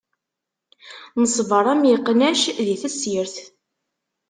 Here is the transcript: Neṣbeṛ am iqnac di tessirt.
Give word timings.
Neṣbeṛ 1.21 1.65
am 1.73 1.81
iqnac 1.93 2.41
di 2.65 2.75
tessirt. 2.81 3.35